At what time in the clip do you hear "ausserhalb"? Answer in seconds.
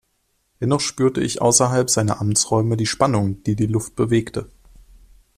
1.43-1.87